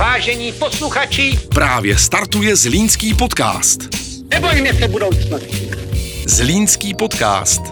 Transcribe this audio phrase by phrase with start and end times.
[0.00, 3.80] Vážení posluchači, Právě startuje Zlínský podcast.
[4.30, 5.70] nebojme se budoucnosti.
[6.26, 7.62] Zlínský podcast.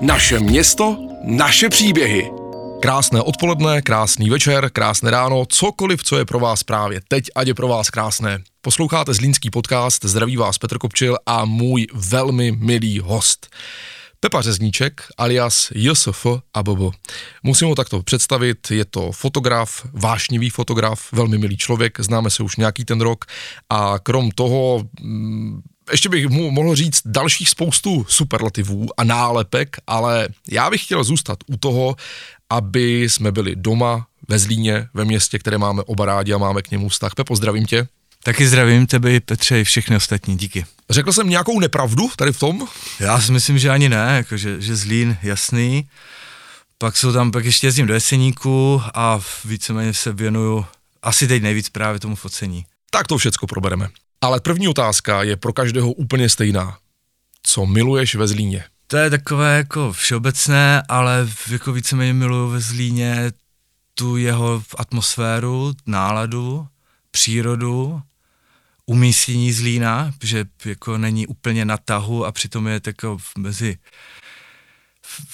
[0.00, 2.30] Naše město, naše příběhy.
[2.82, 7.54] Krásné odpoledne, krásný večer, krásné ráno, cokoliv, co je pro vás právě teď, ať je
[7.54, 8.38] pro vás krásné.
[8.60, 13.48] Posloucháte Zlínský podcast, zdraví vás Petr Kopčil a můj velmi milý host.
[14.26, 16.92] Pepa Řezníček alias JSF a Bobo.
[17.42, 22.56] Musím ho takto představit, je to fotograf, vášnivý fotograf, velmi milý člověk, známe se už
[22.56, 23.24] nějaký ten rok
[23.70, 30.28] a krom toho mm, ještě bych mu mohl říct dalších spoustu superlativů a nálepek, ale
[30.50, 31.96] já bych chtěl zůstat u toho,
[32.50, 36.70] aby jsme byli doma ve Zlíně, ve městě, které máme oba rádi a máme k
[36.70, 37.14] němu vztah.
[37.14, 37.88] Pepo, zdravím tě.
[38.26, 40.66] Taky zdravím tebe, i Petře, i všechny ostatní, díky.
[40.90, 42.68] Řekl jsem nějakou nepravdu tady v tom?
[43.00, 45.88] Já si myslím, že ani ne, jako že, že Zlín, jasný.
[46.78, 50.66] Pak jsou tam, pak ještě jezdím do Jeseníku a víceméně se věnuju
[51.02, 52.66] asi teď nejvíc právě tomu focení.
[52.90, 53.88] Tak to všecko probereme.
[54.20, 56.78] Ale první otázka je pro každého úplně stejná.
[57.42, 58.64] Co miluješ ve Zlíně?
[58.86, 63.32] To je takové jako všeobecné, ale jako víceméně miluju ve Zlíně
[63.94, 66.66] tu jeho atmosféru, náladu,
[67.10, 68.02] přírodu,
[68.86, 73.78] umístění Zlína, že jako není úplně na tahu a přitom je tako mezi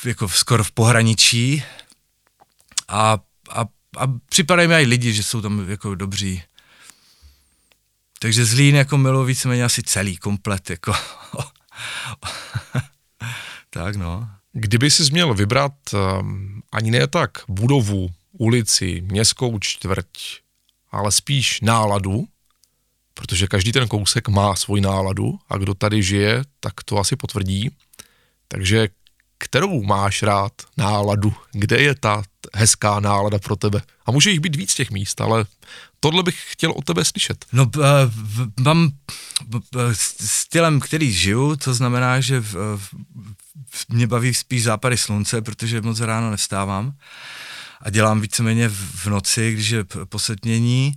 [0.04, 1.62] jako skoro v pohraničí
[2.88, 3.18] a,
[3.50, 3.60] a,
[3.98, 6.42] a připadají mi i lidi, že jsou tam jako dobří.
[8.18, 10.94] Takže Zlín jako miluji víceméně asi celý, komplet, jako.
[13.70, 14.30] tak no.
[14.52, 20.08] Kdyby si měl vybrat um, ani ne tak budovu, ulici, městskou čtvrť,
[20.90, 22.28] ale spíš náladu,
[23.22, 27.70] protože každý ten kousek má svoji náladu a kdo tady žije, tak to asi potvrdí.
[28.48, 28.88] Takže
[29.38, 31.34] kterou máš rád náladu?
[31.52, 32.22] Kde je ta
[32.54, 33.82] hezká nálada pro tebe?
[34.06, 35.44] A může jich být víc těch míst, ale
[36.00, 37.44] tohle bych chtěl od tebe slyšet.
[37.52, 37.80] No, b-
[38.60, 38.90] mám
[39.46, 39.60] b-
[39.92, 42.54] s- stylem, který žiju, to znamená, že v,
[43.70, 46.92] v, mě baví spíš západy slunce, protože moc ráno nevstávám
[47.80, 50.92] a dělám víceméně v, v noci, když je posetnění,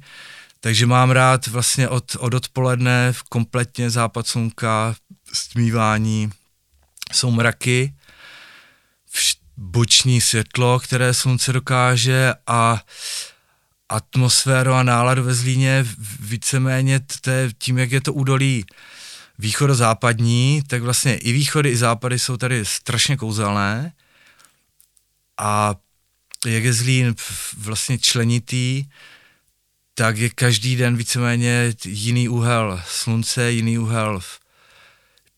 [0.65, 4.95] takže mám rád vlastně od, od odpoledne v kompletně západ slunka,
[5.33, 6.31] stmívání,
[7.13, 7.93] jsou mraky,
[9.57, 12.81] boční světlo, které slunce dokáže a
[13.89, 15.85] atmosféru a náladu ve Zlíně
[16.19, 18.65] víceméně t- to je tím, jak je to údolí
[19.39, 23.93] východozápadní, tak vlastně i východy, i západy jsou tady strašně kouzelné.
[25.37, 25.75] A
[26.45, 27.15] jak je Zlín
[27.57, 28.85] vlastně členitý,
[29.95, 34.19] tak je každý den víceméně jiný úhel slunce, jiný úhel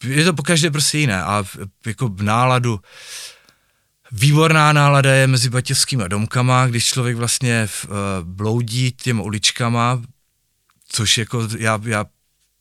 [0.03, 1.43] je to po každé prostě jiné a
[1.85, 2.79] jako náladu
[4.11, 7.91] Výborná nálada je mezi batěvskými domkama, když člověk vlastně v, uh,
[8.23, 10.01] bloudí těm uličkama,
[10.89, 12.05] což jako já, já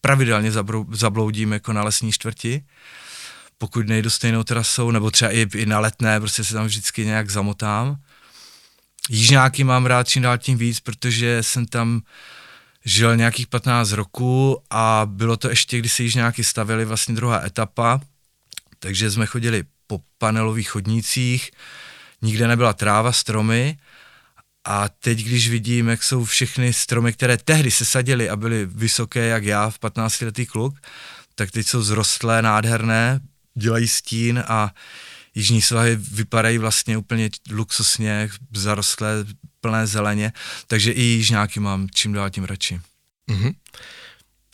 [0.01, 2.65] pravidelně zabrou, zabloudím jako na lesní čtvrti,
[3.59, 7.31] pokud nejdu stejnou trasou, nebo třeba i, i na letné, prostě se tam vždycky nějak
[7.31, 7.97] zamotám.
[9.11, 12.03] Jižňáky mám rád čím dál tím víc, protože jsem tam
[12.85, 18.01] žil nějakých 15 roků a bylo to ještě, když se jižňáky stavili, vlastně druhá etapa,
[18.79, 21.51] takže jsme chodili po panelových chodnících,
[22.23, 23.79] nikde nebyla tráva, stromy.
[24.69, 29.27] A teď, když vidím, jak jsou všechny stromy, které tehdy se sadily a byly vysoké,
[29.27, 30.75] jak já v 15 letý kluk,
[31.35, 33.21] tak teď jsou zrostlé, nádherné,
[33.55, 34.71] dělají stín a
[35.37, 39.25] jižní svahy vypadají vlastně úplně luxusně, zarostlé,
[39.61, 40.33] plné zeleně,
[40.67, 42.81] takže i jižňáky mám čím dál tím radši.
[43.27, 43.53] Mhm.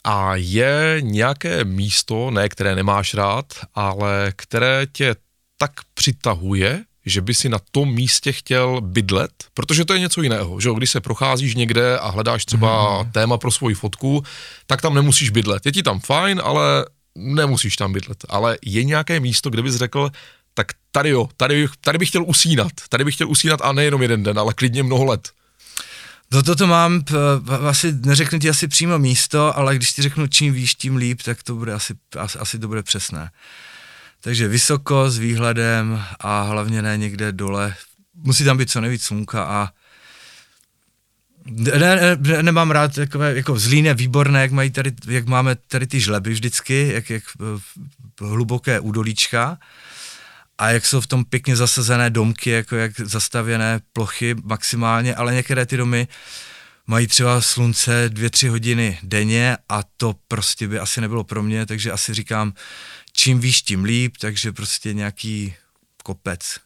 [0.05, 5.17] A je nějaké místo, ne které nemáš rád, ale které tě
[5.59, 9.31] tak přitahuje, že by si na tom místě chtěl bydlet?
[9.55, 10.71] Protože to je něco jiného, že?
[10.77, 13.13] Když se procházíš někde a hledáš třeba mm.
[13.13, 14.23] téma pro svoji fotku,
[14.67, 15.67] tak tam nemusíš bydlet.
[15.67, 18.25] Je ti tam fajn, ale nemusíš tam bydlet.
[18.29, 20.11] Ale je nějaké místo, kde bys řekl,
[20.55, 22.73] tak tady jo, tady, bych- tady bych chtěl usínat.
[22.89, 25.31] Tady bych chtěl usínat a nejenom jeden den, ale klidně mnoho let.
[26.33, 27.15] No to to mám, p-
[27.69, 31.43] asi neřeknu ti asi přímo místo, ale když ti řeknu čím výš, tím líp, tak
[31.43, 33.31] to bude asi, asi, asi to bude přesné.
[34.21, 37.75] Takže vysoko s výhledem a hlavně ne někde dole.
[38.15, 39.69] Musí tam být co nejvíc slunka a
[41.47, 45.55] ne, ne, ne, nemám rád takové, jako zlín je výborné, jak, mají tady, jak máme
[45.55, 47.61] tady ty žleby vždycky, jak, jak eh,
[48.21, 49.59] hluboké údolíčka
[50.63, 55.67] a jak jsou v tom pěkně zasazené domky, jako jak zastavěné plochy maximálně, ale některé
[55.67, 56.09] ty domy
[56.87, 61.67] mají třeba slunce dvě, tři hodiny denně a to prostě by asi nebylo pro mě,
[61.67, 62.53] takže asi říkám,
[63.13, 65.55] čím výš, tím líp, takže prostě nějaký
[66.05, 66.61] kopec.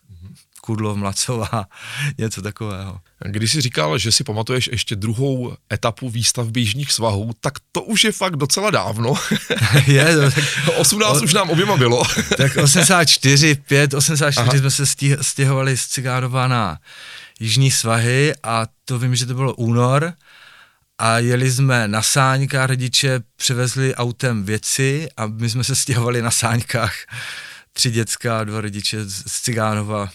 [0.66, 1.64] Kudlov, Mlacová,
[2.18, 3.00] něco takového.
[3.24, 8.04] Když jsi říkal, že si pamatuješ ještě druhou etapu výstavby jižních svahů, tak to už
[8.04, 9.14] je fakt docela dávno.
[9.86, 10.44] je, to, tak,
[10.76, 12.02] 18 o, už nám oběma bylo.
[12.36, 14.58] tak 84, 5, 84 Aha.
[14.58, 14.84] jsme se
[15.20, 16.78] stěhovali z Cigánova na
[17.40, 20.12] jižní svahy a to vím, že to bylo únor
[20.98, 26.30] a jeli jsme na sáňkách, rodiče převezli autem věci a my jsme se stěhovali na
[26.30, 26.94] sáňkách
[27.76, 30.08] tři děcka, dva rodiče z Cigánova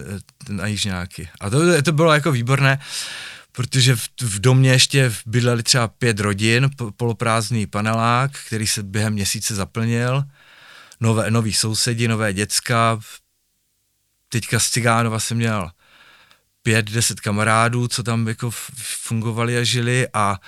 [0.00, 0.02] eh,
[0.48, 1.28] na Jižňáky.
[1.40, 2.80] A to, to bylo jako výborné,
[3.52, 9.54] protože v, v domě ještě bydleli třeba pět rodin, poloprázdný panelák, který se během měsíce
[9.54, 10.24] zaplnil,
[11.00, 13.00] nové, noví sousedi, nové děcka,
[14.28, 15.70] teďka z Cigánova jsem měl
[16.62, 20.40] pět, deset kamarádů, co tam jako fungovali a žili a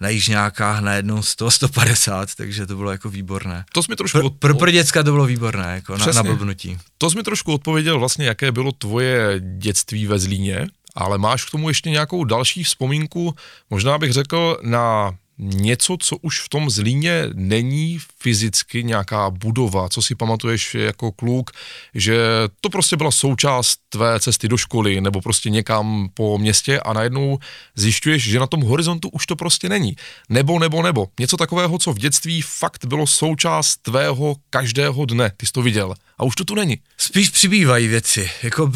[0.00, 3.64] na Jižňákách najednou 100, 150, takže to bylo jako výborné.
[3.72, 6.78] To jsi mi trošku pro, pro, pro děcka to bylo výborné, jako na, na blbnutí.
[6.98, 11.50] To jsi mi trošku odpověděl vlastně, jaké bylo tvoje dětství ve Zlíně, ale máš k
[11.50, 13.34] tomu ještě nějakou další vzpomínku,
[13.70, 20.02] možná bych řekl na něco, co už v tom Zlíně není fyzicky nějaká budova, co
[20.02, 21.50] si pamatuješ jako kluk,
[21.94, 22.18] že
[22.60, 27.38] to prostě byla součást tvé cesty do školy nebo prostě někam po městě a najednou
[27.74, 29.96] zjišťuješ, že na tom horizontu už to prostě není.
[30.28, 31.08] Nebo, nebo, nebo.
[31.20, 35.32] Něco takového, co v dětství fakt bylo součást tvého každého dne.
[35.36, 35.94] Ty jsi to viděl.
[36.18, 36.78] A už to tu není.
[36.98, 38.30] Spíš přibývají věci.
[38.42, 38.72] Jako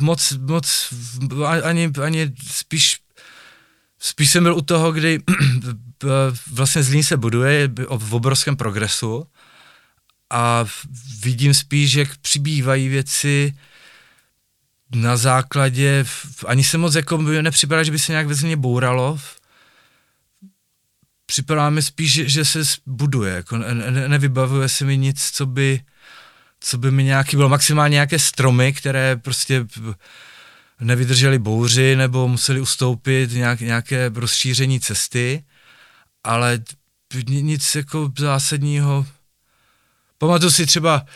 [0.00, 0.92] moc, moc,
[1.62, 2.96] ani, ani spíš
[3.98, 5.20] Spíš jsem byl u toho, kdy
[6.52, 9.26] vlastně Zlín se buduje v obrovském progresu
[10.30, 10.64] a
[11.20, 13.54] vidím spíš, jak přibývají věci
[14.94, 16.04] na základě,
[16.46, 19.18] ani se moc jako nepřipadá, že by se nějak ve Zlíně bouralo,
[21.26, 25.46] připadá mi spíš, že, že se buduje, jako ne, ne, nevybavuje se mi nic, co
[25.46, 25.80] by,
[26.60, 29.66] co by mi nějaký, bylo maximálně nějaké stromy, které prostě
[30.80, 35.44] nevydrželi bouři nebo museli ustoupit nějak, nějaké rozšíření cesty,
[36.24, 36.58] ale
[37.24, 39.06] nic jako zásadního.
[40.18, 41.06] Pamatuju si třeba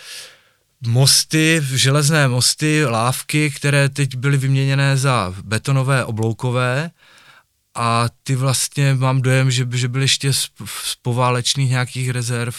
[0.86, 6.90] mosty, železné mosty, lávky, které teď byly vyměněné za betonové obloukové
[7.74, 10.48] a ty vlastně mám dojem, že, že byly ještě z,
[10.84, 12.54] z poválečných nějakých rezerv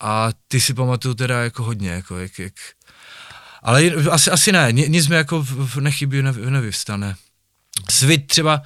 [0.00, 2.54] a ty si pamatuju teda jako hodně, jako jak, jak
[3.62, 5.46] ale asi, asi ne, nic mi jako
[5.80, 7.14] nechybí, nevyvstane.
[7.90, 8.62] Svit třeba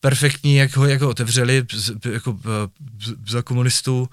[0.00, 1.66] perfektní, jak ho, jak ho otevřeli,
[2.10, 2.38] jako
[3.28, 4.08] za komunistů.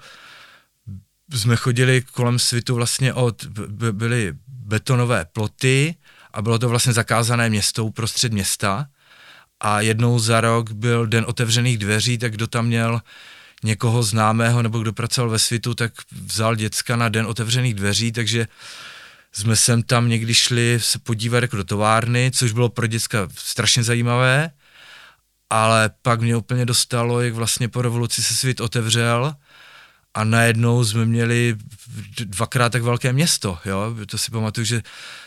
[1.32, 3.44] Jsme chodili kolem svitu vlastně od,
[3.92, 5.94] byly betonové ploty
[6.32, 8.86] a bylo to vlastně zakázané město uprostřed města.
[9.60, 13.00] A jednou za rok byl den otevřených dveří, tak kdo tam měl
[13.64, 15.92] někoho známého nebo kdo pracoval ve svitu, tak
[16.26, 18.46] vzal děcka na den otevřených dveří, takže
[19.38, 23.82] jsme sem tam někdy šli se podívat jako do továrny, což bylo pro děcka strašně
[23.82, 24.50] zajímavé,
[25.50, 29.34] ale pak mě úplně dostalo, jak vlastně po revoluci se svět otevřel
[30.14, 31.56] a najednou jsme měli
[32.20, 34.82] dvakrát tak velké město, jo, to si pamatuju, že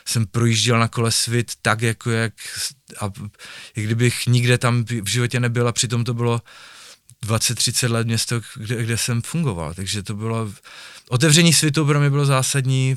[0.06, 2.34] jsem projížděl na kole svět tak, jako jak,
[3.02, 3.06] a,
[3.76, 6.42] jak kdybych nikde tam v životě nebyl a přitom to bylo
[7.26, 10.52] 20-30 let město, kde, kde jsem fungoval, takže to bylo,
[11.10, 12.96] otevření světu pro mě bylo zásadní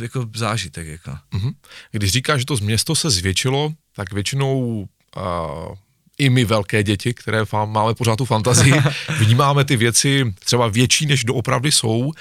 [0.00, 0.86] jako zážitek.
[0.86, 1.10] Jako.
[1.10, 1.54] Mm-hmm.
[1.92, 4.78] Když říkáš, že to město se zvětšilo, tak většinou
[5.16, 5.74] uh,
[6.18, 8.74] i my velké děti, které máme pořád tu fantazii,
[9.18, 12.12] vnímáme ty věci třeba větší, než doopravdy jsou.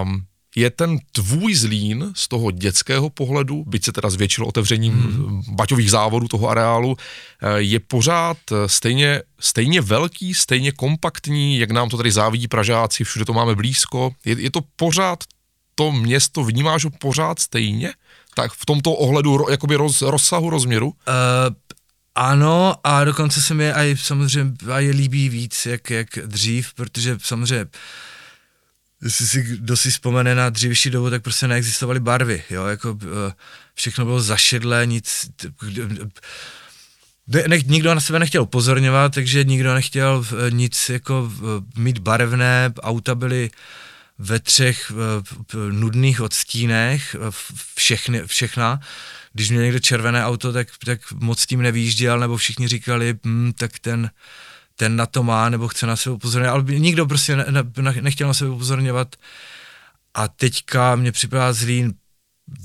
[0.00, 0.24] Um,
[0.56, 5.42] je ten tvůj zlín z toho dětského pohledu, byť se teda zvětšilo otevřením hmm.
[5.48, 11.88] baťových závodů toho areálu, eh, je pořád eh, stejně, stejně velký, stejně kompaktní, jak nám
[11.88, 14.12] to tady závidí Pražáci, všude to máme blízko.
[14.24, 15.24] Je, je to pořád
[15.74, 17.92] to město, vnímáš ho pořád stejně?
[18.34, 20.86] Tak v tomto ohledu jakoby roz, rozsahu, rozměru?
[20.86, 20.94] Uh,
[22.14, 27.66] ano a dokonce se mi aj samozřejmě aj líbí víc, jak, jak dřív, protože samozřejmě
[29.02, 33.32] jestli si kdo si vzpomene na dřívější dobu, tak prostě neexistovaly barvy, jo, jako eh,
[33.74, 35.30] všechno bylo zašedlé, nic,
[37.26, 41.32] ne, nikdo na sebe nechtěl upozorňovat, takže nikdo nechtěl eh, nic jako
[41.76, 43.50] mít barevné, auta byly
[44.18, 44.92] ve třech
[45.70, 47.16] nudných odstínech,
[47.76, 48.80] všechny, všechna.
[49.32, 53.78] Když měl někdo červené auto, tak, tak moc tím nevýjížděl, nebo všichni říkali, hm, tak
[53.78, 54.10] ten
[54.76, 57.46] ten na to má nebo chce na sebe upozorňovat, ale nikdo prostě ne,
[57.80, 59.16] ne, nechtěl na sebe upozorňovat.
[60.14, 61.94] A teďka mě připadá Zlín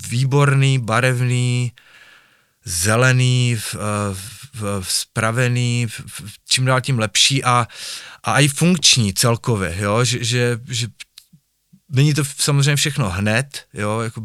[0.09, 1.71] výborný, barevný,
[2.65, 3.75] zelený, v,
[4.53, 7.67] v, v, spravený, v, v, čím dál tím lepší a,
[8.23, 10.87] a i funkční celkově, jo, že, že, že
[11.89, 14.23] není to samozřejmě všechno hned, jo, jako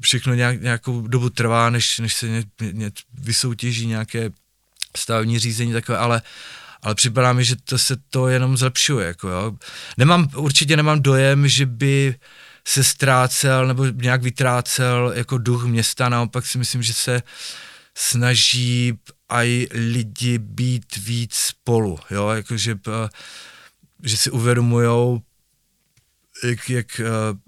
[0.00, 4.30] všechno nějak, nějakou dobu trvá, než, než se ně, ně, vysoutěží nějaké
[4.96, 6.22] stavební řízení takové, ale,
[6.82, 9.06] ale připadá mi, že to se to jenom zlepšuje.
[9.06, 9.52] Jako jo.
[9.96, 12.14] Nemám, určitě nemám dojem, že by
[12.68, 17.22] se ztrácel nebo nějak vytrácel jako duch města, naopak si myslím, že se
[17.94, 18.98] snaží
[19.28, 22.78] aj lidi být víc spolu, jo, jakože
[24.02, 25.22] že si uvědomujou,
[26.44, 27.00] jak, jak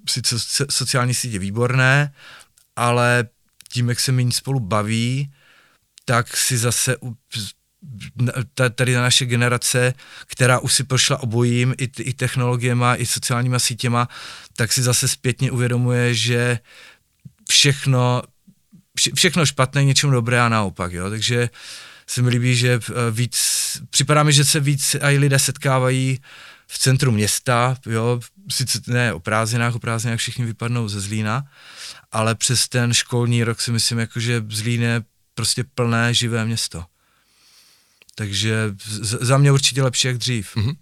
[0.09, 0.37] sice
[0.71, 2.15] sociální sítě výborné,
[2.77, 3.29] ale
[3.73, 5.33] tím, jak se méně spolu baví,
[6.09, 6.97] tak si zase
[8.75, 9.95] tady ta naše generace,
[10.27, 14.09] která už si prošla obojím, i, i technologiema, i sociálníma sítěma,
[14.57, 16.59] tak si zase zpětně uvědomuje, že
[17.49, 18.23] všechno,
[18.97, 21.51] vše, všechno špatné, něčemu dobré a naopak, jo, takže
[22.07, 23.39] se mi líbí, že eh, víc,
[23.91, 26.21] připadá mi, že se víc i lidé setkávají
[26.67, 31.45] v centru města, jo, sice ne o prázdninách, o prázdninách všichni vypadnou ze Zlína,
[32.13, 35.03] ale přes ten školní rok si myslím, jako, že Zlín je
[35.39, 36.85] prostě plné živé město.
[38.15, 38.75] Takže
[39.21, 40.57] za mě určitě lepší jak dřív.
[40.57, 40.77] Mm-hmm.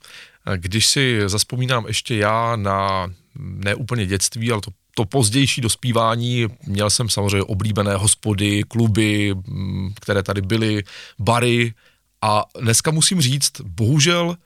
[0.56, 7.08] Když si zaspomínám ještě já na neúplně dětství, ale to, to pozdější dospívání, měl jsem
[7.08, 10.84] samozřejmě oblíbené hospody, kluby, mm, které tady byly,
[11.18, 11.74] bary
[12.22, 14.36] a dneska musím říct, bohužel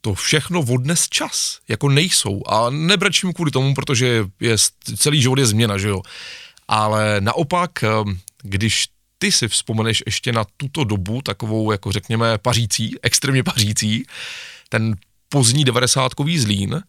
[0.00, 4.56] to všechno odnes čas, jako nejsou a nebračím kvůli tomu, protože je,
[4.96, 6.02] celý život je změna, že jo.
[6.68, 8.88] Ale naopak, ehm, když
[9.22, 14.06] ty si vzpomeneš ještě na tuto dobu, takovou jako řekněme pařící, extrémně pařící,
[14.68, 14.96] ten
[15.28, 16.82] pozdní devadesátkový zlín,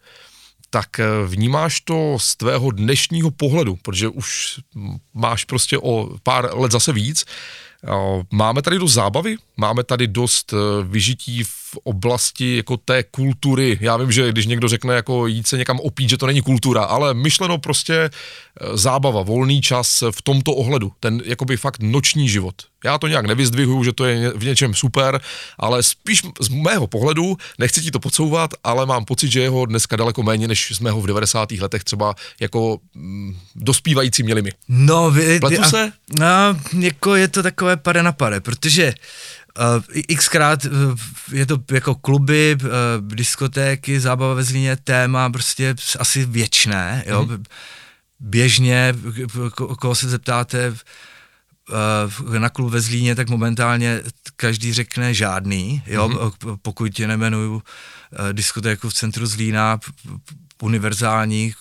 [0.70, 4.60] tak eh, vnímáš to z tvého dnešního pohledu, protože už
[5.14, 7.26] máš prostě o pár let zase víc,
[8.32, 13.78] Máme tady dost zábavy, máme tady dost eh, vyžití v oblasti jako té kultury.
[13.82, 16.84] Já vím, že když někdo řekne jako jít se někam opít, že to není kultura,
[16.84, 22.56] ale myšleno prostě eh, zábava, volný čas v tomto ohledu, ten jakoby fakt noční život.
[22.84, 25.22] Já to nějak nevyzdvihuju, že to je v něčem super,
[25.60, 29.96] ale spíš z mého pohledu, nechci ti to podsouvat, ale mám pocit, že jeho dneska
[29.96, 31.52] daleko méně, než jsme ho v 90.
[31.52, 34.52] letech třeba jako mm, dospívající měli my.
[34.68, 35.92] No, vy, Pletu a, se?
[36.20, 36.28] No,
[36.80, 38.94] jako je to takové pade na pade, protože
[39.60, 40.72] Uh, xkrát uh,
[41.32, 42.70] je to jako kluby, uh,
[43.08, 47.26] diskotéky, zábava ve Zlíně, téma prostě asi věčné, jo.
[47.26, 47.44] Mm.
[48.20, 48.94] Běžně,
[49.56, 50.70] ko, koho se zeptáte,
[52.30, 54.02] uh, na klub ve Zlíně, tak momentálně
[54.36, 56.58] každý řekne žádný, jo, mm-hmm.
[56.62, 57.62] pokud tě nemenuju uh,
[58.32, 59.80] diskotéku v centru Zlína,
[60.62, 61.54] univerzální,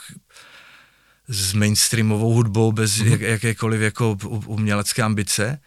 [1.29, 3.11] s mainstreamovou hudbou, bez mm-hmm.
[3.11, 4.17] jak, jakékoliv jako
[4.47, 5.59] umělecké ambice.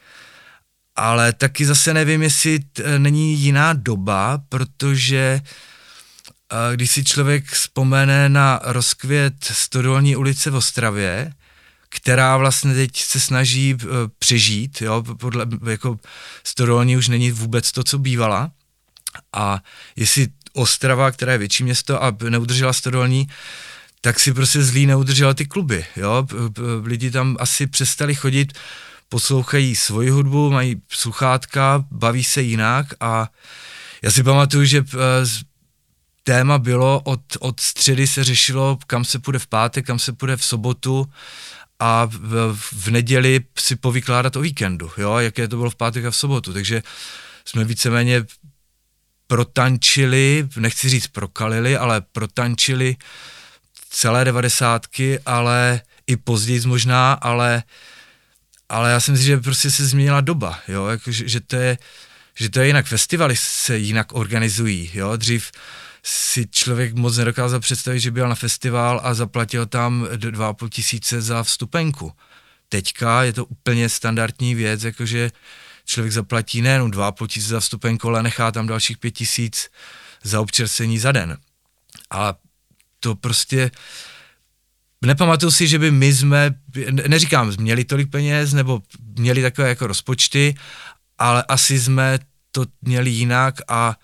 [0.96, 8.30] Ale taky zase nevím, jestli t, není jiná doba, protože uh, když si člověk vzpomene
[8.30, 11.32] na rozkvět Stodolní ulice v Ostravě,
[11.90, 15.98] která vlastně teď se snaží uh, přežít, jo, podle, jako
[16.44, 18.52] Stodolní už není vůbec to, co bývala.
[19.34, 19.64] A
[19.96, 23.28] jestli Ostrava, která je větší město a neudržela Stodolní,
[24.02, 26.28] tak si prostě zlý neudržela ty kluby, jo,
[26.84, 28.54] lidi tam asi přestali chodit,
[29.10, 33.28] poslouchají svoji hudbu, mají sluchátka, baví se jinak a
[34.02, 34.84] já si pamatuju, že
[36.24, 40.38] téma bylo, od, od středy se řešilo, kam se půjde v pátek, kam se půjde
[40.38, 41.06] v sobotu
[41.80, 46.12] a v, v neděli si povykládat o víkendu, jo, jaké to bylo v pátek a
[46.12, 46.84] v sobotu, takže
[47.46, 48.26] jsme víceméně
[49.28, 52.96] protančili, nechci říct prokalili, ale protančili
[53.90, 57.64] celé devadesátky, ale i později možná, ale,
[58.70, 61.78] ale já si myslím, že prostě se změnila doba, jo, jako, že, že, to je,
[62.36, 65.52] že to je jinak, festivaly se jinak organizují, jo, dřív
[66.08, 71.44] si člověk moc nedokázal představit, že byl na festival a zaplatil tam 2,5 tisíce za
[71.44, 72.14] vstupenku.
[72.70, 75.32] Teďka je to úplně standardní věc, jakože
[75.86, 79.70] člověk zaplatí nejenom 2,5 tisíce za vstupenku, ale nechá tam dalších 5 tisíc
[80.24, 81.38] za občerstvení za den.
[82.10, 82.34] A
[83.00, 83.72] to prostě,
[85.02, 86.52] nepamatuju si, že by my jsme,
[87.08, 88.82] neříkám, měli tolik peněz, nebo
[89.20, 90.56] měli takové jako rozpočty,
[91.18, 92.20] ale asi jsme
[92.52, 93.96] to měli jinak a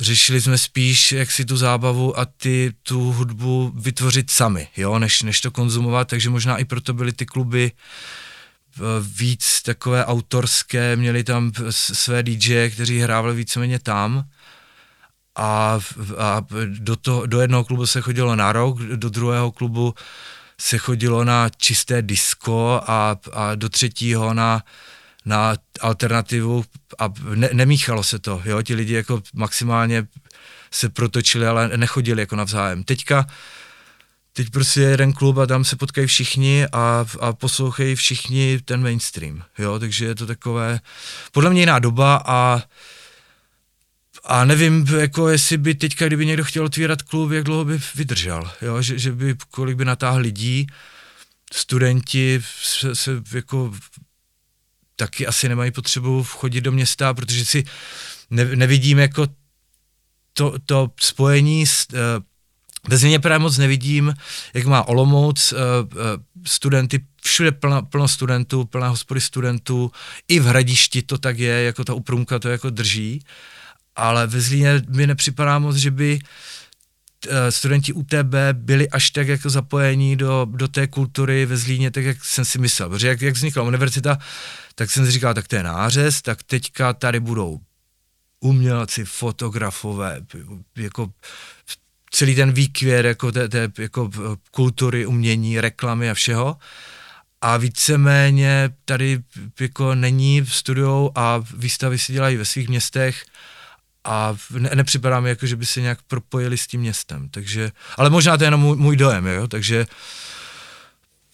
[0.00, 5.22] řešili jsme spíš, jak si tu zábavu a ty, tu hudbu vytvořit sami, jo, než,
[5.22, 11.24] než to konzumovat, takže možná i proto byly ty kluby eh, víc takové autorské, měli
[11.24, 14.24] tam své DJ, kteří hrávali víceméně tam
[15.40, 15.78] a,
[16.18, 19.94] a do, to, do jednoho klubu se chodilo na rok, do druhého klubu
[20.60, 24.62] se chodilo na čisté disco a, a do třetího na,
[25.24, 26.64] na alternativu
[26.98, 30.06] a ne, nemíchalo se to, jo, ti lidi jako maximálně
[30.70, 32.84] se protočili, ale nechodili jako navzájem.
[32.84, 33.26] Teďka
[34.32, 38.82] teď prostě je jeden klub a tam se potkají všichni a, a poslouchají všichni ten
[38.82, 40.80] mainstream, jo, takže je to takové,
[41.32, 42.62] podle mě jiná doba a
[44.30, 48.50] a nevím, jako jestli by teďka, kdyby někdo chtěl otvírat klub, jak dlouho by vydržel,
[48.62, 50.66] jo, že, že by, kolik by natáhl lidí,
[51.52, 53.72] studenti se, se jako
[54.96, 57.64] taky asi nemají potřebu chodit do města, protože si
[58.30, 59.26] ne, nevidím jako
[60.32, 61.98] to, to spojení s, uh,
[62.88, 64.14] ve Zlíně právě moc nevidím,
[64.54, 66.00] jak má Olomouc, uh, uh,
[66.46, 69.92] studenty, všude plno, plno studentů, plná hospody studentů,
[70.28, 73.22] i v Hradišti to tak je, jako ta uprumka to jako drží,
[74.00, 76.18] ale ve Zlíně mi nepřipadá moc, že by
[77.50, 82.24] studenti UTB byli až tak jako zapojení do, do té kultury ve Zlíně, tak jak
[82.24, 82.88] jsem si myslel.
[82.88, 84.18] Protože jak, jak vznikla univerzita,
[84.74, 87.60] tak jsem si říkal, tak to je nářez, tak teďka tady budou
[88.40, 90.20] umělci, fotografové,
[90.76, 91.10] jako
[92.10, 94.10] celý ten výkvěr jako, té, té, jako
[94.50, 96.56] kultury, umění, reklamy a všeho.
[97.40, 99.20] A víceméně tady
[99.60, 103.24] jako není v studiu a výstavy si dělají ve svých městech
[104.04, 108.10] a ne, nepřipadá mi jako, že by se nějak propojili s tím městem, takže, ale
[108.10, 109.86] možná to je jenom můj, můj dojem, jo, takže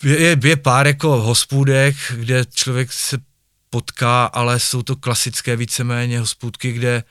[0.03, 3.19] je, je, je pár jako hospůdek, kde člověk se
[3.71, 7.05] potká, ale jsou to klasické víceméně hospůdky, kde,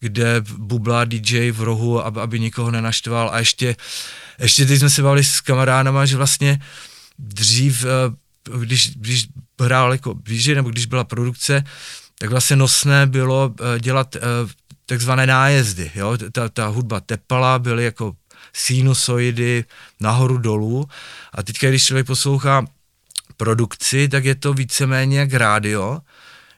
[0.00, 3.30] kde bublá DJ v rohu, aby, aby nikoho nenaštval.
[3.32, 3.76] A ještě,
[4.38, 6.60] ještě teď jsme se bavili s kamarádama, že vlastně
[7.18, 9.26] dřív, eh, když, když
[9.60, 11.64] hrál jako DJ, nebo když byla produkce,
[12.18, 14.20] tak vlastně nosné bylo eh, dělat eh,
[14.88, 16.16] takzvané nájezdy, jo?
[16.32, 18.16] Ta, ta hudba tepala, byly jako
[18.52, 19.64] sinusoidy
[20.00, 20.88] nahoru dolů
[21.32, 22.66] a teďka, když člověk poslouchá
[23.36, 25.98] produkci, tak je to víceméně jak rádio,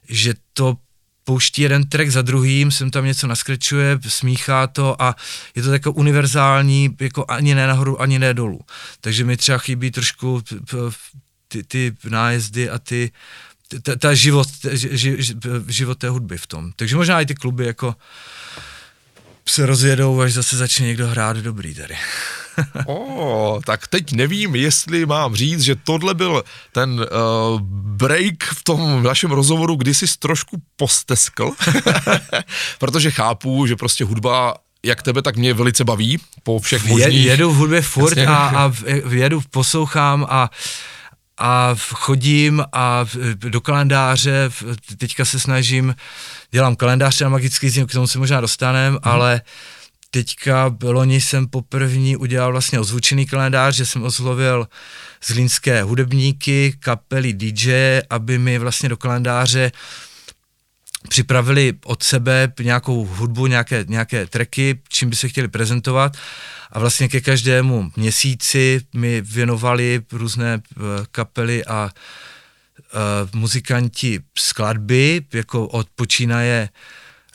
[0.09, 0.77] že to
[1.25, 5.17] pouští jeden track za druhým, sem tam něco naskrečuje, smíchá to a
[5.55, 8.61] je to jako univerzální, jako ani ne nahoru, ani ne dolů.
[9.01, 10.43] Takže mi třeba chybí trošku
[11.49, 13.11] ty, ty nájezdy a ty,
[13.83, 15.17] ta, ta život, ži,
[15.69, 16.73] život té hudby v tom.
[16.77, 17.95] Takže možná i ty kluby jako
[19.49, 21.95] se rozjedou, až zase začne někdo hrát dobrý tady.
[22.87, 27.61] oh, tak teď nevím, jestli mám říct, že tohle byl ten uh,
[27.97, 31.51] break v tom našem rozhovoru, kdy jsi trošku posteskl,
[32.79, 37.25] protože chápu, že prostě hudba jak tebe, tak mě velice baví po všech možných...
[37.25, 38.73] Jedu v hudbě furt a, a
[39.11, 40.51] jedu, poslouchám a
[41.41, 44.51] a chodím a do kalendáře,
[44.97, 45.95] teďka se snažím,
[46.51, 49.01] dělám kalendář na magický zim, k tomu se možná dostanem, hmm.
[49.03, 49.43] ale
[50.11, 54.69] teďka loni jsem poprvé udělal vlastně ozvučený kalendář, že jsem oslovil
[55.25, 59.73] zlínské hudebníky, kapely DJ, aby mi vlastně do kalendáře
[61.09, 66.17] připravili od sebe nějakou hudbu, nějaké, nějaké tracky, čím by se chtěli prezentovat.
[66.73, 71.91] A vlastně ke každému měsíci mi věnovali různé uh, kapely a
[72.95, 76.69] uh, muzikanti skladby, jako od počínaje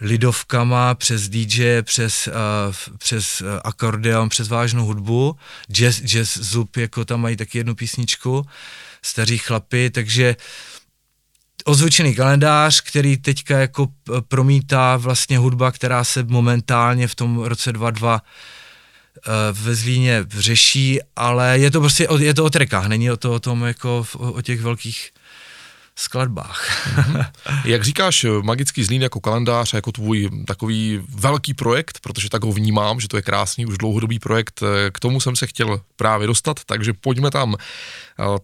[0.01, 5.35] lidovkama, přes DJ, přes, uh, přes uh, akordeon, přes vážnou hudbu,
[5.71, 8.45] jazz, jazz zub, jako tam mají taky jednu písničku,
[9.01, 10.35] staří chlapy, takže
[11.65, 13.87] ozvučený kalendář, který teďka jako
[14.27, 18.21] promítá vlastně hudba, která se momentálně v tom roce 22
[19.51, 23.39] ve Zlíně řeší, ale je to prostě, je to o trekách, není o, to, o
[23.39, 25.11] tom jako o, o těch velkých
[25.95, 26.87] skladbách.
[26.95, 27.25] Mm-hmm.
[27.65, 32.51] Jak říkáš, Magický Zlín jako kalendář a jako tvůj takový velký projekt, protože tak ho
[32.51, 36.59] vnímám, že to je krásný, už dlouhodobý projekt, k tomu jsem se chtěl právě dostat,
[36.65, 37.55] takže pojďme tam.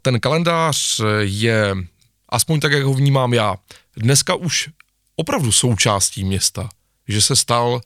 [0.02, 1.76] Ten kalendář je,
[2.32, 3.56] aspoň tak, jak ho vnímám já,
[3.98, 4.70] dneska už
[5.16, 6.70] opravdu součástí města,
[7.08, 7.82] že se stal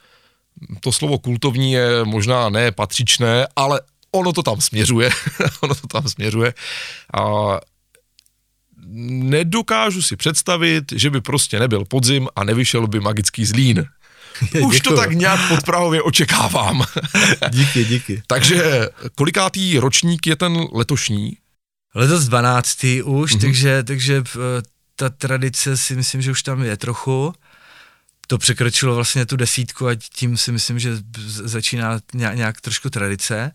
[0.80, 3.82] to slovo kultovní je možná ne patřičné, ale
[4.12, 5.10] ono to tam směřuje.
[5.62, 6.54] ono to tam směřuje.
[7.14, 7.24] A
[8.88, 13.86] nedokážu si představit, že by prostě nebyl podzim a nevyšel by magický zlín.
[14.42, 14.80] Už Děkuju.
[14.80, 16.84] to tak nějak podprahově očekávám.
[17.50, 18.24] díky, díky.
[18.28, 21.38] Takže kolikátý ročník je ten letošní?
[21.96, 22.84] Letos 12.
[23.04, 23.42] už, mm-hmm.
[23.42, 24.62] takže, takže eh,
[24.96, 27.34] ta tradice si myslím, že už tam je trochu
[28.28, 33.52] to překročilo vlastně tu desítku a tím si myslím, že začíná nějak, nějak trošku tradice.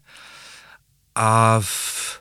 [1.14, 2.20] A v,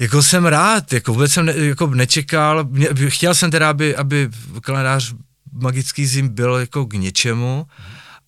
[0.00, 4.30] jako jsem rád, jako vůbec jsem ne, jako nečekal, mě, chtěl jsem teda, aby, aby
[4.60, 5.14] kalendář
[5.52, 7.66] Magický zim byl jako k něčemu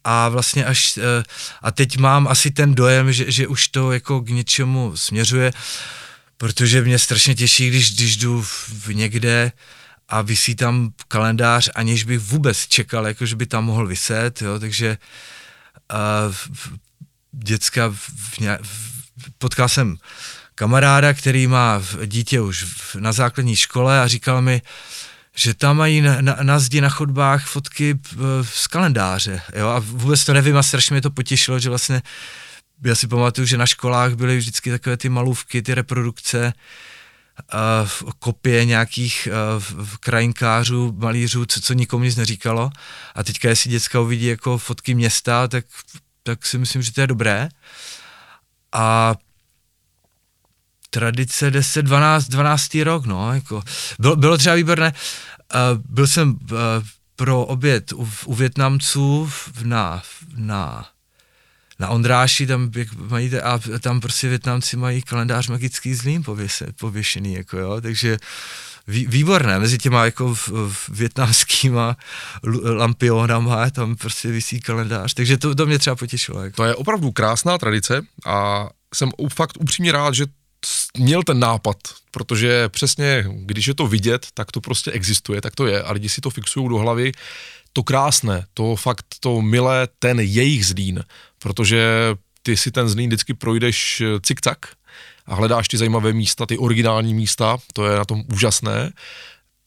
[0.05, 1.23] a vlastně až, eh,
[1.63, 5.53] a teď mám asi ten dojem, že, že už to jako k něčemu směřuje,
[6.39, 9.53] protože mě strašně těší, když, když jdu v někde,
[10.09, 14.59] a vysí tam kalendář, aniž bych vůbec čekal, jako že by tam mohl vyset, jo,
[14.59, 14.99] takže
[16.29, 16.35] uh,
[17.33, 18.59] děcka v, ně,
[19.39, 19.97] potkal jsem
[20.55, 22.67] kamaráda, který má dítě už
[22.99, 24.63] na základní škole a říkal mi,
[25.37, 27.99] že tam mají na, na, na zdi na chodbách fotky
[28.43, 32.03] z kalendáře, jo, a vůbec to nevím a strašně mě to potěšilo, že vlastně
[32.85, 36.53] já si pamatuju, že na školách byly vždycky takové ty malůvky, ty reprodukce,
[37.55, 39.29] uh, kopie nějakých
[39.79, 42.71] uh, krajinkářů, malířů, co, co nikomu nic neříkalo.
[43.15, 45.65] A teďka, jestli děcka uvidí jako fotky města, tak,
[46.23, 47.49] tak si myslím, že to je dobré.
[48.73, 49.15] A
[50.91, 52.75] tradice 10, 12, 12.
[52.75, 53.63] rok, no, jako,
[53.99, 56.59] bylo, bylo třeba výborné, uh, byl jsem uh,
[57.17, 59.31] pro oběd u, u Větnamců
[59.63, 60.03] na,
[60.37, 60.89] na
[61.79, 67.59] na Ondráši tam mají, a tam prostě Větnamci mají kalendář magický zlým pověse, pověšený, jako
[67.59, 68.19] jo, takže
[68.87, 71.97] vý, výborné, mezi těma jako v, v větnamskýma
[72.77, 76.43] lampionama tam prostě vysí kalendář, takže to, to mě třeba potěšilo.
[76.43, 76.57] Jako.
[76.57, 80.27] To je opravdu krásná tradice a jsem fakt upřímně rád, že
[80.99, 81.77] měl ten nápad,
[82.11, 86.09] protože přesně, když je to vidět, tak to prostě existuje, tak to je a lidi
[86.09, 87.13] si to fixují do hlavy.
[87.73, 91.05] To krásné, to fakt to milé, ten jejich zlín,
[91.39, 91.87] protože
[92.43, 94.67] ty si ten zlín vždycky projdeš eh, cikcak
[95.27, 98.93] a hledáš ty zajímavé místa, ty originální místa, to je na tom úžasné.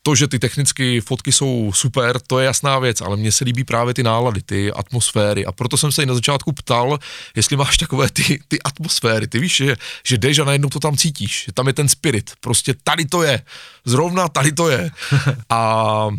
[0.03, 3.63] To, že ty technické fotky jsou super, to je jasná věc, ale mně se líbí
[3.63, 6.99] právě ty nálady, ty atmosféry a proto jsem se i na začátku ptal,
[7.35, 10.97] jestli máš takové ty, ty atmosféry, ty víš, že, že jdeš a najednou to tam
[10.97, 13.41] cítíš, že tam je ten spirit, prostě tady to je,
[13.85, 14.91] zrovna tady to je.
[15.49, 16.09] A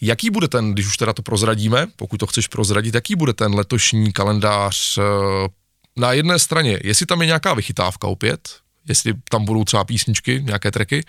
[0.00, 3.54] Jaký bude ten, když už teda to prozradíme, pokud to chceš prozradit, jaký bude ten
[3.54, 5.02] letošní kalendář eh,
[5.96, 8.56] na jedné straně, jestli tam je nějaká vychytávka opět,
[8.88, 11.04] jestli tam budou třeba písničky, nějaké treky,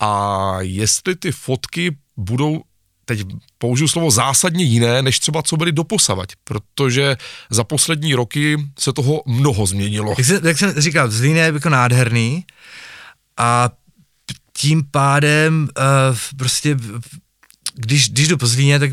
[0.00, 2.62] a jestli ty fotky budou
[3.04, 3.20] teď
[3.58, 7.16] použiju slovo zásadně jiné, než třeba co byly doposavať, protože
[7.50, 10.14] za poslední roky se toho mnoho změnilo.
[10.18, 12.44] Jak, se, jak jsem říkal, Zlín je jako nádherný
[13.36, 13.70] a
[14.56, 16.76] tím pádem uh, prostě
[17.74, 18.90] když, když jdu po Zlíně, tak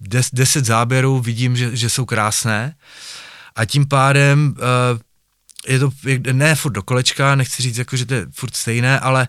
[0.00, 2.74] des, deset záběrů vidím, že, že jsou krásné
[3.56, 5.00] a tím pádem uh,
[5.66, 5.90] je to
[6.32, 9.28] ne furt do kolečka, nechci říct jako, že to je furt stejné, ale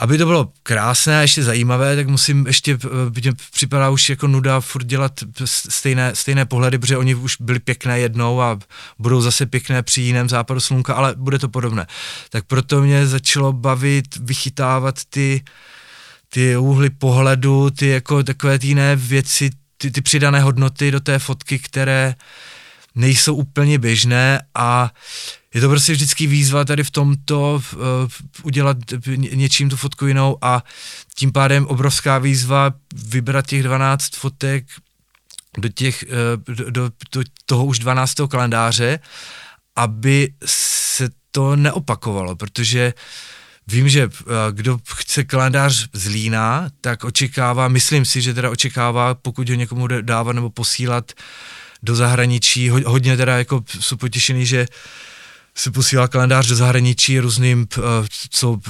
[0.00, 4.26] aby to bylo krásné a ještě zajímavé, tak musím ještě, eh, mě připadá už jako
[4.26, 5.12] nuda furt dělat
[5.44, 8.58] stejné, stejné pohledy, protože oni už byli pěkné jednou a
[8.98, 11.86] budou zase pěkné při jiném západu slunka, ale bude to podobné.
[12.30, 15.48] Tak proto mě začalo bavit vychytávat ty uh,
[16.34, 21.18] ty úhly pohledu, ty jako takové ty jiné věci, ty, ty přidané hodnoty do té
[21.18, 22.14] fotky, které
[22.94, 24.90] nejsou úplně běžné a
[25.54, 27.80] je to prostě vždycky výzva tady v tomto uh,
[28.42, 28.76] udělat
[29.16, 30.64] něčím tu fotku jinou a
[31.14, 34.66] tím pádem obrovská výzva vybrat těch 12 fotek
[35.58, 36.04] do, těch,
[36.48, 38.14] uh, do, do, do toho už 12.
[38.30, 38.98] kalendáře,
[39.76, 43.00] aby se to neopakovalo, protože uh,
[43.66, 49.14] Vím, že eh, kdo chce kalendář z Lína, tak očekává, myslím si, že teda očekává,
[49.14, 51.12] pokud ho někomu dávat nebo posílat
[51.82, 54.66] do zahraničí, hodně teda jako jsou potěšený, že
[55.54, 57.80] se posílá kalendář do zahraničí různým, eh,
[58.30, 58.60] co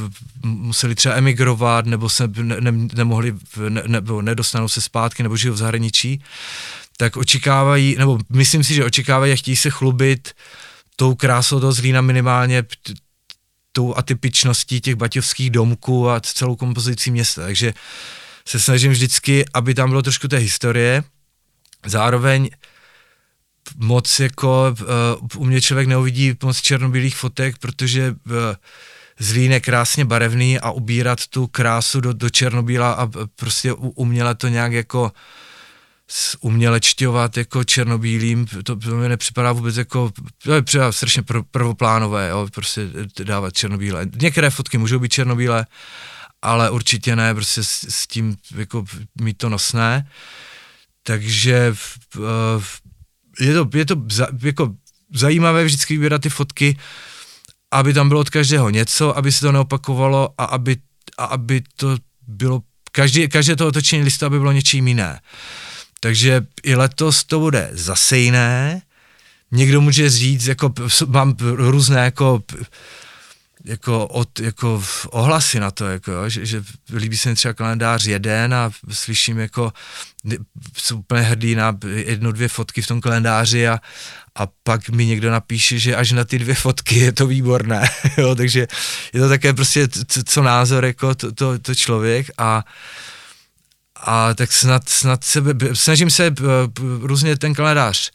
[0.44, 3.34] museli třeba emigrovat, nebo se ne, ne, nemohli,
[3.68, 6.22] ne, nebo nedostanou se zpátky, nebo žijou v zahraničí,
[6.96, 10.32] tak očekávají, nebo myslím si, že očekávají a chtějí se chlubit
[10.96, 12.62] tou krásou toho zlína minimálně
[13.74, 17.42] tou atypičností těch baťovských domků a celou kompozicí města.
[17.42, 17.74] Takže
[18.46, 21.04] se snažím vždycky, aby tam bylo trošku té historie,
[21.86, 22.50] zároveň
[23.76, 28.32] moc jako uh, u mě člověk neuvidí moc černobílých fotek, protože uh,
[29.18, 34.48] Zlín je krásně barevný a ubírat tu krásu do, do černobíla a prostě uměle to
[34.48, 35.12] nějak jako
[36.40, 40.12] umělečťovat jako černobílým, to, to mi nepřipadá vůbec jako,
[40.42, 42.88] to je připadá strašně pr- prvoplánové, jo, prostě
[43.24, 44.06] dávat černobílé.
[44.20, 45.66] Některé fotky můžou být černobílé,
[46.42, 48.84] ale určitě ne, prostě s, s tím jako
[49.20, 50.10] mít to nosné.
[51.02, 51.74] Takže
[52.16, 52.24] uh,
[53.40, 54.74] je to, je to za, jako
[55.14, 56.78] zajímavé vždycky vybírat ty fotky,
[57.70, 60.76] aby tam bylo od každého něco, aby se to neopakovalo a aby,
[61.18, 62.62] a aby to bylo,
[62.92, 65.20] každý, každé to otočení listu, aby bylo něčím jiné.
[66.04, 68.82] Takže i letos to bude zase jiné.
[69.52, 70.72] Někdo může říct, jako
[71.06, 72.42] mám různé jako
[73.64, 76.62] jako, od, jako ohlasy na to, jako, že, že
[76.94, 79.72] líbí se mi třeba kalendář jeden a slyším jako,
[80.76, 83.80] jsou úplně hrdý na jednu, dvě fotky v tom kalendáři a,
[84.34, 87.88] a pak mi někdo napíše, že až na ty dvě fotky je to výborné,
[88.18, 88.66] jo, takže
[89.12, 89.88] je to také prostě
[90.24, 92.64] co názor jako to, to, to člověk a
[94.06, 96.34] a tak snad, snad se, snažím se
[97.00, 98.10] různě ten kalendář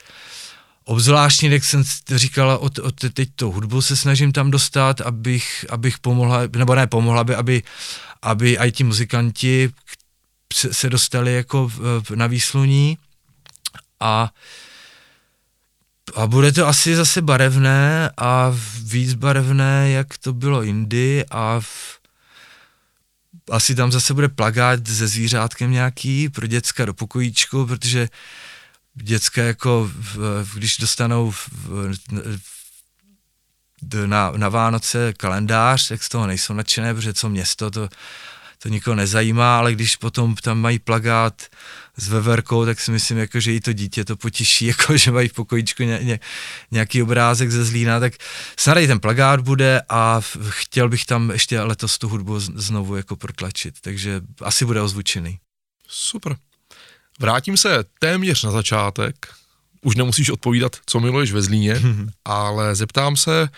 [0.89, 1.83] obzvláštně, jak jsem
[2.15, 6.87] říkala, od, od teď to hudbu se snažím tam dostat, abych, abych pomohla, nebo ne
[6.87, 7.63] pomohla, aby, aby,
[8.21, 9.69] aby i ti muzikanti
[10.53, 11.71] se, se dostali jako
[12.15, 12.97] na výsluní.
[13.99, 14.29] A
[16.15, 21.98] a bude to asi zase barevné a víc barevné, jak to bylo jindy a v,
[23.51, 28.07] asi tam zase bude plagát se zvířátkem nějaký pro děcka do pokojíčku, protože
[28.93, 29.91] děcka jako,
[30.53, 31.93] když dostanou v, v,
[34.05, 37.89] na, na Vánoce kalendář, tak z toho nejsou nadšené, protože co město, to,
[38.63, 41.41] to nikoho nezajímá, ale když potom tam mají plagát
[41.97, 45.27] s veverkou, tak si myslím, jako, že i to dítě to potěší, jako, že mají
[45.27, 46.19] v pokojíčku ně, ně,
[46.71, 48.13] nějaký obrázek ze Zlína, tak
[48.59, 53.15] snad i ten plagát bude a chtěl bych tam ještě letos tu hudbu znovu jako
[53.15, 55.39] protlačit, takže asi bude ozvučený.
[55.87, 56.35] Super.
[57.19, 59.27] Vrátím se téměř na začátek.
[59.81, 61.81] Už nemusíš odpovídat, co miluješ ve Zlíně,
[62.25, 63.49] ale zeptám se,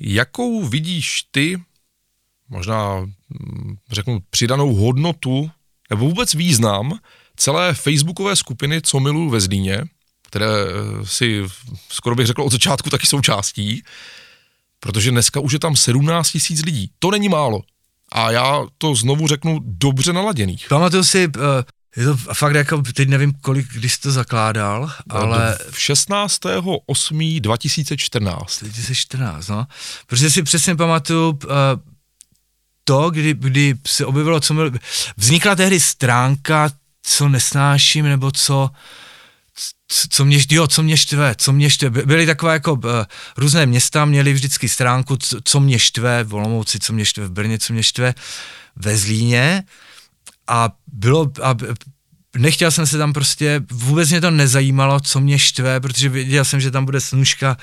[0.00, 1.60] jakou vidíš ty,
[2.48, 5.50] možná mm, řeknu přidanou hodnotu,
[5.90, 6.98] nebo vůbec význam
[7.36, 9.84] celé facebookové skupiny Co miluju ve Zlíně,
[10.22, 11.44] které eh, si
[11.88, 13.82] skoro bych řekl od začátku taky součástí,
[14.80, 16.90] protože dneska už je tam 17 tisíc lidí.
[16.98, 17.62] To není málo.
[18.12, 20.66] A já to znovu řeknu dobře naladěných.
[20.68, 21.32] Pamatuju si, uh,
[21.96, 25.58] je to fakt jako, teď nevím, kolik, když jsi to zakládal, ale...
[25.70, 28.44] V 16.8.2014.
[28.60, 29.66] 2014, no.
[30.06, 31.38] Protože si přesně pamatuju,
[32.88, 34.62] to, kdy, kdy se objevilo, co mi...
[35.16, 36.70] Vznikla tehdy stránka,
[37.02, 38.70] co nesnáším, nebo co,
[40.08, 41.90] co mě, jo, co mě štve, co mě štve.
[41.90, 42.80] Byly takové jako uh,
[43.36, 47.30] různé města, měly vždycky stránku, co, co mě štve, v Olomouci, co mě štve v
[47.30, 48.14] Brně, co mě štve
[48.76, 49.62] ve Zlíně
[50.46, 51.56] a bylo, a
[52.36, 56.60] nechtěl jsem se tam prostě, vůbec mě to nezajímalo, co mě štve, protože věděl jsem,
[56.60, 57.56] že tam bude snužka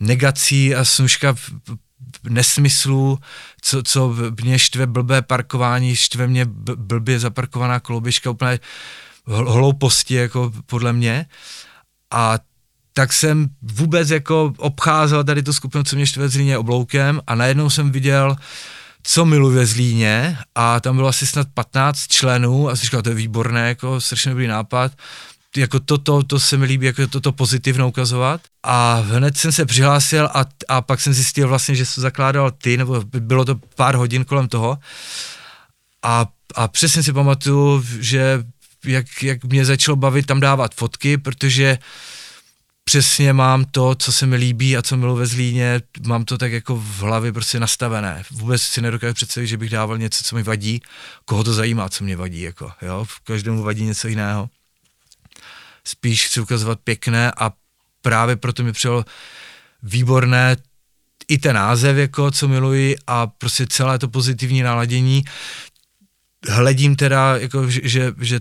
[0.00, 1.34] negací a snužka
[2.28, 3.18] nesmyslů,
[3.60, 6.44] co, co mě štve blbé parkování, štve mě
[6.76, 8.58] blbě zaparkovaná koloběžka, úplně
[9.26, 11.26] hlouposti, jako podle mě.
[12.10, 12.38] A
[12.92, 17.70] tak jsem vůbec jako obcházel tady tu skupinu, co mě štve Zlíně obloukem a najednou
[17.70, 18.36] jsem viděl,
[19.02, 23.08] co miluji ve Zlíně a tam bylo asi snad 15 členů a si říkal, to
[23.08, 24.92] je výborné, jako strašně dobrý nápad
[25.56, 28.40] jako toto, to se mi líbí, jako toto pozitivno ukazovat.
[28.62, 32.76] A hned jsem se přihlásil a, a pak jsem zjistil vlastně, že jsem zakládal ty,
[32.76, 34.78] nebo bylo to pár hodin kolem toho.
[36.02, 38.44] A, a přesně si pamatuju, že
[38.84, 41.78] jak, jak mě začalo bavit tam dávat fotky, protože
[42.84, 46.52] přesně mám to, co se mi líbí a co miluji ve Zlíně, mám to tak
[46.52, 48.22] jako v hlavě prostě nastavené.
[48.30, 50.82] Vůbec si nedokážu představit, že bych dával něco, co mi vadí,
[51.24, 54.48] koho to zajímá, co mě vadí, jako, jo, každému vadí něco jiného
[55.84, 57.52] spíš chci ukazovat pěkné a
[58.02, 59.04] právě proto mi přijelo
[59.82, 60.56] výborné
[61.28, 65.24] i ten název, jako co miluji a prostě celé to pozitivní naladění.
[66.48, 68.40] Hledím teda, jako, že, že, že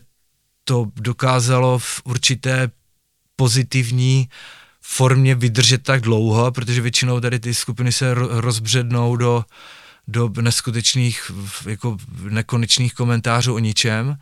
[0.64, 2.70] to dokázalo v určité
[3.36, 4.30] pozitivní
[4.82, 9.46] formě vydržet tak dlouho, protože většinou tady ty skupiny se rozbřednou do,
[10.08, 11.32] do neskutečných,
[11.66, 11.98] jako
[12.30, 14.18] nekonečných komentářů o ničem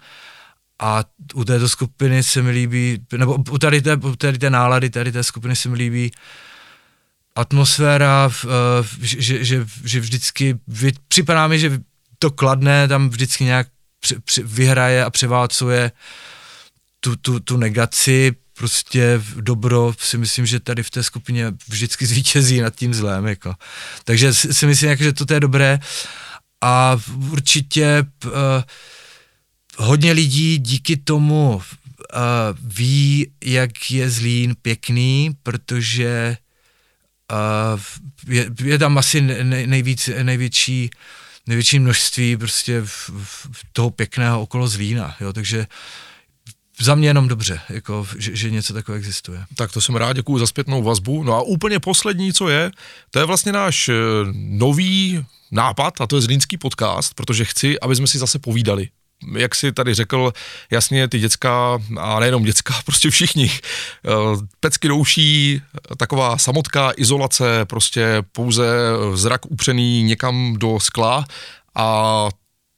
[0.80, 4.90] a u této skupiny se mi líbí, nebo u tady té, u tady té nálady,
[4.90, 6.12] tady té skupiny se mi líbí
[7.36, 8.30] atmosféra,
[9.02, 10.60] že, že, že vždycky,
[11.08, 11.80] připadá mi, že
[12.20, 13.68] to kladné tam vždycky nějak
[14.00, 15.92] při, při, vyhraje a převálcuje
[17.00, 22.62] tu, tu, tu negaci, prostě dobro si myslím, že tady v té skupině vždycky zvítězí
[22.62, 23.56] nad tím zlém, jako.
[24.04, 25.80] Takže si myslím, jako, že to je dobré
[26.62, 26.98] a
[27.32, 28.32] určitě uh,
[29.80, 31.62] hodně lidí díky tomu uh,
[32.64, 36.38] ví, jak je Zlín pěkný, protože
[37.74, 37.82] uh,
[38.28, 40.90] je, je tam asi nej, nejvíc, největší,
[41.48, 43.10] největší množství prostě v,
[43.52, 45.68] v toho pěkného okolo Zlína, jo, takže
[46.82, 49.46] za mě jenom dobře, jako, že, že něco takové existuje.
[49.56, 51.24] Tak to jsem rád, děkuji za zpětnou vazbu.
[51.24, 52.72] No a úplně poslední, co je,
[53.12, 53.94] to je vlastně náš eh,
[54.34, 58.90] nový nápad, a to je Zlínský podcast, protože chci, aby jsme si zase povídali
[59.38, 60.34] jak si tady řekl,
[60.72, 64.12] jasně ty děcka, a nejenom děcka, prostě všichni, eh,
[64.60, 65.62] pecky douší,
[65.98, 68.66] taková samotka, izolace, prostě pouze
[69.14, 71.26] zrak upřený někam do skla
[71.76, 72.30] a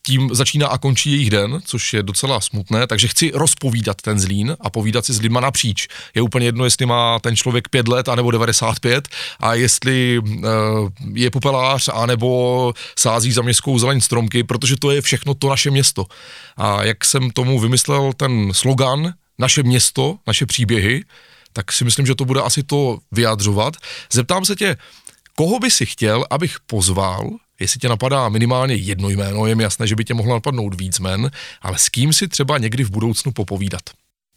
[0.06, 4.58] tím začíná a končí jejich den, což je docela smutné, takže chci rozpovídat ten zlín
[4.60, 5.88] a povídat si s lidma napříč.
[6.16, 9.08] Je úplně jedno, jestli má ten člověk 5 let anebo 95
[9.40, 10.44] a jestli uh,
[11.14, 16.06] je popelář anebo sází za městskou zeleň stromky, protože to je všechno to naše město.
[16.58, 21.04] A jak jsem tomu vymyslel ten slogan naše město, naše příběhy,
[21.54, 23.74] tak si myslím, že to bude asi to vyjadřovat.
[24.14, 24.78] Zeptám se tě,
[25.36, 27.30] koho by si chtěl, abych pozval,
[27.62, 31.00] jestli tě napadá minimálně jedno jméno, je mi jasné, že by tě mohlo napadnout víc
[31.00, 33.82] men, ale s kým si třeba někdy v budoucnu popovídat.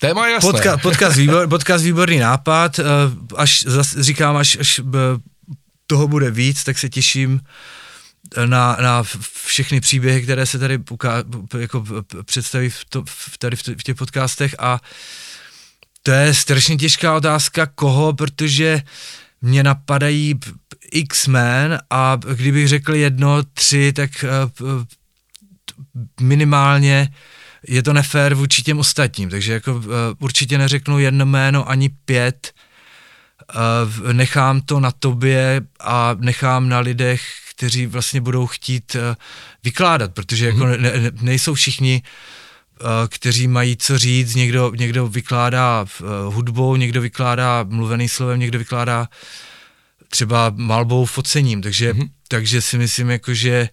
[0.00, 0.52] Téma je jasné.
[0.52, 2.84] Podka, podcast, výbor, podcast výborný nápad, eh,
[3.36, 4.98] až zas, říkám, až, až eh,
[5.86, 7.40] toho bude víc, tak se těším
[8.46, 9.02] na, na
[9.46, 11.24] všechny příběhy, které se tady uká,
[11.58, 11.84] jako
[12.24, 14.80] představí v, to, v, tady v, v těch podcastech a
[16.02, 18.82] to je strašně těžká otázka, koho, protože
[19.42, 20.34] mě napadají
[20.92, 24.10] X-Men a kdybych řekl jedno, tři, tak
[24.60, 24.84] uh,
[26.20, 27.08] minimálně
[27.68, 29.84] je to nefér vůči těm ostatním, takže jako uh,
[30.18, 32.52] určitě neřeknu jedno jméno ani pět,
[34.04, 39.00] uh, nechám to na tobě a nechám na lidech, kteří vlastně budou chtít uh,
[39.64, 40.82] vykládat, protože jako mhm.
[40.82, 42.02] ne, ne, nejsou všichni
[42.80, 48.58] uh, kteří mají co říct, někdo, někdo vykládá uh, hudbou, někdo vykládá mluvený slovem, někdo
[48.58, 49.08] vykládá
[50.14, 52.10] třeba malbou focením, takže, mm-hmm.
[52.28, 53.68] takže si myslím, jako, že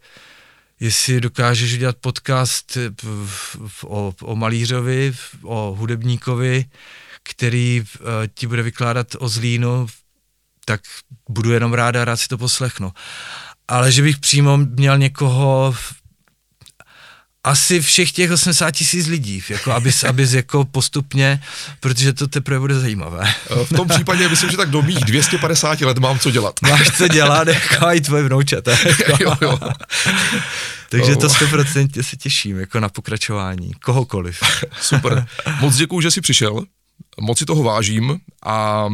[0.79, 2.77] jestli dokážeš udělat podcast
[3.83, 6.65] o, o malířovi, o hudebníkovi,
[7.23, 9.87] který uh, ti bude vykládat o zlínu,
[10.65, 10.81] tak
[11.29, 12.91] budu jenom ráda, rád si to poslechnu.
[13.67, 15.75] Ale že bych přímo měl někoho
[17.43, 21.41] asi všech těch 80 tisíc lidí, jako abys, abys jako postupně,
[21.79, 23.33] protože to teprve bude zajímavé.
[23.65, 26.55] V tom případě myslím, že tak do mých 250 let mám co dělat.
[26.69, 28.71] Máš co dělat, jako i tvoje vnoučata.
[29.09, 29.23] Jako.
[29.23, 29.59] jo, jo.
[30.89, 34.39] Takže to 100% se těším, jako na pokračování, kohokoliv.
[34.81, 35.27] Super.
[35.59, 36.63] Moc děkuju, že jsi přišel,
[37.21, 38.85] moc si toho vážím a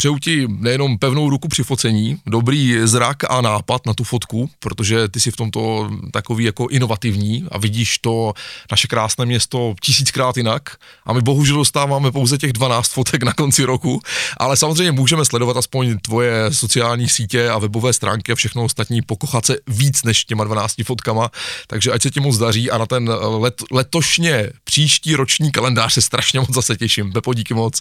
[0.00, 5.08] Přeju ti nejenom pevnou ruku při focení, dobrý zrak a nápad na tu fotku, protože
[5.08, 8.32] ty jsi v tomto takový jako inovativní a vidíš to
[8.70, 13.64] naše krásné město tisíckrát jinak a my bohužel dostáváme pouze těch 12 fotek na konci
[13.64, 14.02] roku,
[14.36, 19.46] ale samozřejmě můžeme sledovat aspoň tvoje sociální sítě a webové stránky a všechno ostatní, pokochat
[19.46, 21.30] se víc než těma 12 fotkama,
[21.66, 26.02] takže ať se ti moc daří a na ten let, letošně příští roční kalendář se
[26.02, 27.12] strašně moc zase těším.
[27.12, 27.80] Pepo, díky moc.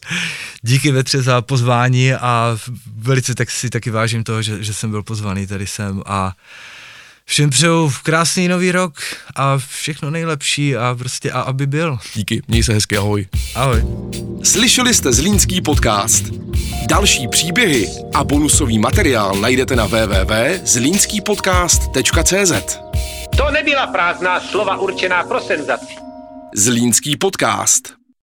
[0.61, 2.57] Díky Vetře za pozvání a
[2.95, 6.33] velice tak si taky vážím toho, že, že jsem byl pozvaný tady sem a
[7.25, 8.93] všem přeju krásný nový rok
[9.35, 11.97] a všechno nejlepší a prostě a aby byl.
[12.13, 13.27] Díky, měj se hezky, ahoj.
[13.55, 13.83] Ahoj.
[14.43, 16.23] Slyšeli jste Zlínský podcast.
[16.87, 22.77] Další příběhy a bonusový materiál najdete na www.zlínskýpodcast.cz
[23.37, 25.93] To nebyla prázdná slova určená pro senzaci.
[26.55, 27.98] Zlínský podcast.